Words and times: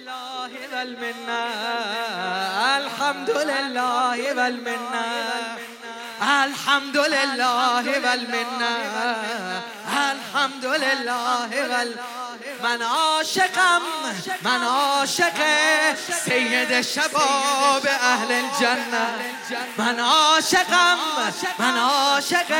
لله 0.00 0.50
والمنه 0.72 1.44
الحمد 2.76 3.30
لله 3.30 4.34
والمنه 4.36 5.04
الحمد 6.44 6.96
لله 6.96 7.84
والمنه 8.04 8.76
الحمد 10.12 10.64
لله 10.64 11.50
وال 11.70 11.94
من 12.62 12.82
عاشقم 12.82 13.82
من 14.42 14.62
عاشق 14.64 15.38
سید 16.24 16.80
شباب 16.80 17.86
اهل 17.86 18.32
الجنه 18.32 19.06
من 19.78 20.00
عاشقم 20.00 20.98
من 21.58 21.78
عاشق 21.78 22.52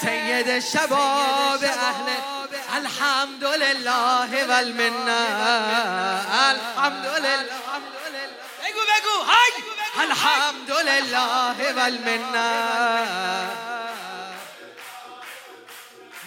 سید 0.00 0.58
شباب 0.58 1.64
اهل 1.64 2.34
الحمد 2.76 3.44
لله 3.44 4.30
والمنه 4.48 5.20
الحمد 7.02 7.94
لله 8.06 8.30
بگو 8.64 8.80
بگو 8.80 9.22
های! 9.24 9.52
الحمد 10.10 10.70
لله 10.70 11.72
والمنه 11.72 13.50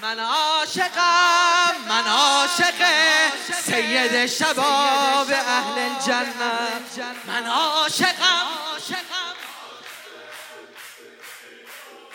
من 0.01 0.19
عاشقم 0.19 1.75
من 1.89 2.07
عاشق 2.07 2.85
سید 3.65 4.25
شباب 4.25 5.31
اهل 5.31 5.79
الجنه 5.79 6.69
من 7.27 7.45
عاشقم 7.47 8.47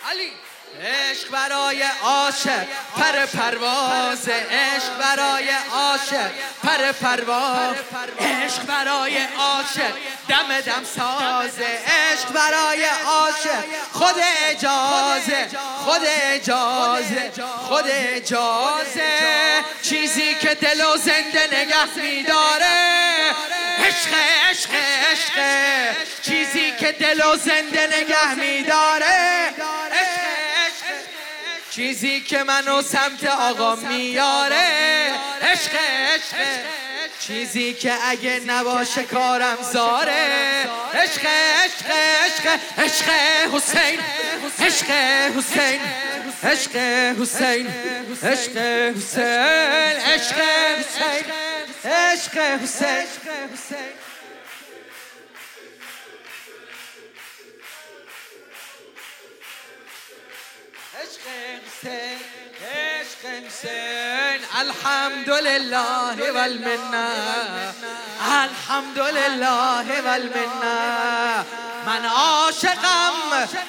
علی. 0.09 0.33
عشق 0.81 1.29
برای 1.31 1.83
عاشق 2.03 2.65
پر 2.97 3.25
پرواز. 3.25 4.29
عشق 4.29 4.97
برای 4.99 5.49
عاشق 5.73 6.31
پر 6.63 6.91
پرواز. 6.91 7.75
عشق 8.19 8.65
برای 8.65 9.17
عاشق 9.37 9.93
دم 10.29 10.61
دم 10.61 10.83
سازه 10.95 11.65
عشق 11.65 12.31
برای 12.33 12.85
عاشق 13.05 13.63
خود 13.91 14.15
اجازه 14.49 15.47
خود 15.77 16.01
اجازه 16.05 17.31
خود 17.67 17.85
اجازه 17.87 19.03
چیزی 19.81 20.35
که 20.35 20.55
دل 20.55 20.81
و 20.81 20.97
زنده 20.97 21.47
نگه 21.51 21.97
میداره. 22.03 23.03
عشق 23.79 24.09
عشق 24.49 24.69
عشق. 25.11 25.39
چیزی 26.21 26.71
که 26.79 26.91
دل 26.91 27.21
و 27.25 27.35
زنده 27.35 27.87
نگه 27.87 28.35
میداره. 28.35 29.53
چیزی 31.75 32.21
که 32.21 32.43
منو 32.43 32.81
سمت 32.81 33.23
آقا 33.23 33.75
میاره 33.75 35.11
عشق 35.41 35.71
عشق. 36.13 36.35
چیزی 37.19 37.73
که 37.73 37.93
اگه 38.03 38.41
نباشه 38.47 39.03
کارم 39.03 39.57
زاره. 39.73 40.67
عشق 40.93 41.25
عشق 41.65 41.91
عشق 42.19 42.59
عشق 42.77 43.09
حسین. 43.55 43.99
عشق 44.59 44.91
حسین 45.37 45.79
عشق 46.43 46.75
حسین 47.21 47.67
عشق 48.23 48.57
حسین 48.89 49.27
عشق 50.05 50.39
حسین 50.79 51.25
عشق 51.85 52.37
حسین. 52.63 54.12
الحمد 64.61 65.29
لله 65.29 66.31
والمنه 66.31 67.73
الحمد 68.43 68.99
لله 68.99 69.85
والمنه 70.05 71.45
من 71.87 72.05
عاشقم 72.05 73.13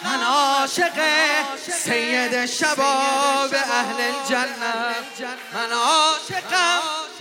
من 0.05 0.23
عاشق 0.23 0.99
سید 1.69 2.45
شباب 2.47 3.55
اهل 3.55 4.01
الجنه 4.01 4.95
من 5.55 5.73
عاشقم 5.73 7.14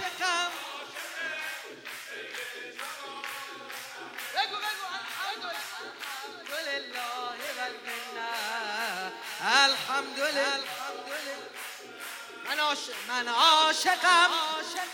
من 12.49 12.59
عاشق 12.59 12.93
من 13.09 13.27
عاشقم. 13.27 14.29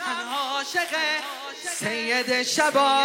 من 0.07 0.33
عاشق 0.33 0.95
سید 1.79 2.43
شبا. 2.43 2.99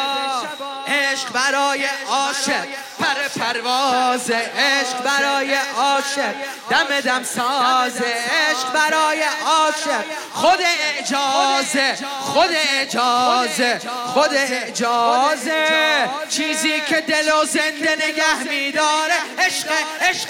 عشق 0.86 1.28
برای 1.32 1.84
عاشق. 2.08 2.66
پر 2.98 3.40
پرواز. 3.40 4.30
عشق 4.30 5.02
برای 5.02 5.54
عاشق. 5.54 6.34
دم 6.70 7.00
دم 7.00 7.24
ساز. 7.24 7.96
عشق 8.02 8.72
برای 8.72 9.22
عاشق. 9.46 10.04
خود 10.32 10.58
اجازه 10.98 11.98
خود 12.20 12.50
اجازه 12.52 13.80
خود 14.14 14.30
اجازه 14.32 16.10
چیزی 16.28 16.80
که 16.80 17.00
دل 17.00 17.32
و 17.32 17.44
زنده 17.44 17.96
نگه 18.08 18.42
میداره. 18.48 19.14
عشق 19.38 19.72
عشق. 20.00 20.28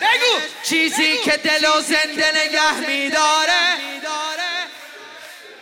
بگو. 0.00 0.40
چیزی 0.62 1.18
که 1.18 1.36
دل 1.36 1.68
و 1.68 1.80
زنده 1.80 2.32
نگه 2.44 2.72
میداره. 2.72 3.15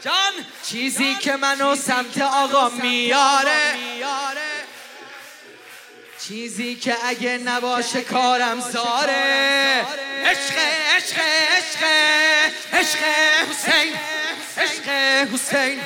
جان 0.05 0.33
چیزی 0.63 1.15
که 1.15 1.37
منو 1.37 1.77
سمت 1.77 2.19
آقا 2.23 2.69
میاره. 2.69 3.75
چیزی 6.29 6.75
که 6.75 6.97
اگه 7.05 7.39
نباشه 7.39 8.01
کارم 8.01 8.61
زاره 8.61 9.87
عشق 10.25 10.59
عشق 10.97 11.19
عشق 11.59 11.83
عشق 12.73 12.99
حسین. 13.51 13.99
عشق 14.57 14.89
حسین 15.35 15.81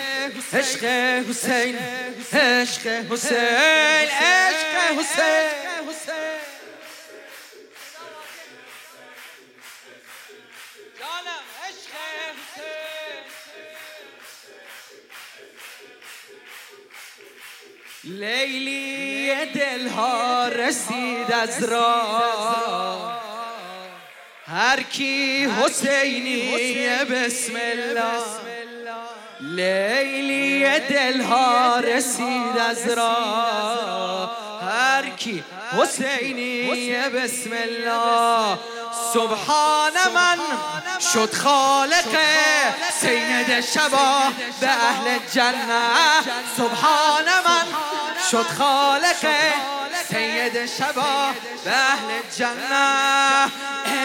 عشق 0.52 0.84
حسین. 1.30 1.78
عشق 2.32 2.86
حسین 3.10 4.08
عشق 4.10 4.98
حسین. 4.98 5.68
لیلی 18.04 19.47
دلها 19.47 20.48
رسید 20.48 21.32
از 21.32 21.64
راه. 21.64 23.20
هر 24.47 24.82
کی 24.82 25.44
حسینی 25.44 26.88
بسم 27.10 27.53
الله. 27.56 28.22
لیلی 29.41 30.78
دلها 30.81 31.81
رسید 31.81 32.58
از 32.70 32.88
راه. 32.88 34.37
هر 34.62 35.08
کی 35.08 35.44
حسینی 35.72 36.92
بسم 36.92 37.50
الله. 37.53 38.58
سبحان 39.14 39.92
من. 40.14 40.38
شد 41.12 41.34
خالق. 41.34 42.19
سید 43.00 43.60
شبا 43.60 44.32
به 44.60 44.69
اهل 44.69 45.19
جنه 45.32 46.22
سبحان 46.56 47.25
من. 47.25 47.66
شد 48.31 48.47
خالق 48.59 49.26
سید 50.09 50.66
شبا 50.66 51.32
به 51.64 51.70
اهل 51.70 52.20
جنه 52.38 53.07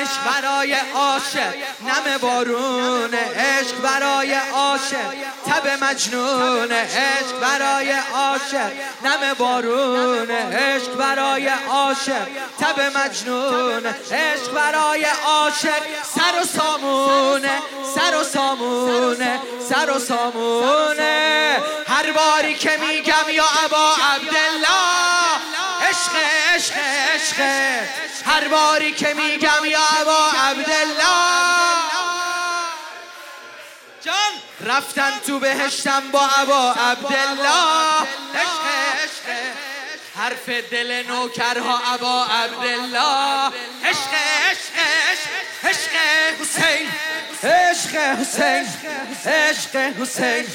عشق 0.04 0.42
برای 0.42 0.76
عاشق 0.96 1.54
نم 1.82 2.18
بارون 2.22 3.14
عشق 3.14 3.76
برای 3.84 4.34
عاشق. 4.34 5.14
تب 5.46 5.84
مجنون 5.84 6.72
عشق 6.72 7.40
برای 7.42 7.92
عاشق 7.92 8.72
نم 9.06 9.34
بارون 9.38 10.32
عشق 10.32 10.96
برای 10.96 11.52
عاشق. 11.70 12.28
تب 12.60 12.98
مجنون 12.98 13.86
عشق 14.12 14.54
برای 14.56 15.06
عاشق. 15.26 15.82
سر 16.16 16.42
و 16.42 16.46
سامونه 16.46 17.62
سر 17.96 18.16
و 18.16 18.24
سامونه 18.24 19.40
سر 19.70 19.90
و 19.90 20.00
سامونه 20.00 21.58
هر 21.88 22.12
باری 22.12 22.56
که 22.56 22.72
میگم 22.78 23.30
یا 23.34 23.46
ابا 23.66 23.92
عبدالله. 24.14 25.03
عشق 26.10 26.74
عشق 27.16 27.40
عشق. 27.40 27.40
هر 28.26 28.48
باری 28.48 28.92
که 28.92 29.14
میگم 29.14 29.66
یا 29.66 29.80
ابا 30.02 30.32
عبدالله. 30.32 31.04
جان 34.06 34.34
رفتن 34.66 35.20
تو 35.28 35.40
بهشتم 35.40 36.04
با 36.12 36.30
ابا 36.38 36.72
عبدالله. 36.72 38.02
عشق 38.36 38.66
عشق. 39.04 39.28
حرف 40.18 40.50
دل 40.50 41.04
نوکرها 41.08 41.94
ابا 41.94 42.26
عبدالله. 42.26 43.48
عشق 43.86 44.14
عشق 44.50 44.76
عشق. 45.64 45.84
حسین 46.42 46.88
عشق 47.44 47.96
حسین. 47.96 48.68
عشق 49.26 49.76
حسین. 50.02 50.48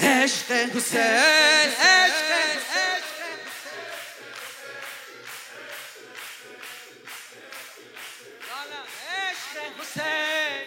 عشق 0.00 0.52
حسین. 0.76 1.02
عشق 1.80 2.29
Hussein, 9.78 10.66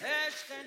Ashkan 0.00 0.66